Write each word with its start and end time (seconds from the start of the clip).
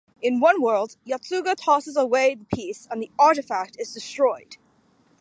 In 0.19 0.39
one 0.39 0.63
world, 0.63 0.97
Yotsuga 1.05 1.55
tosses 1.55 1.95
away 1.95 2.33
the 2.33 2.45
piece 2.45 2.87
and 2.89 2.99
the 3.03 3.11
artifact 3.19 3.75
is 3.79 3.93
destroyed. 3.93 4.57